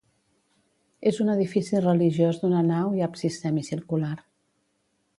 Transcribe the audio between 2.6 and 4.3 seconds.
nau i absis semicircular.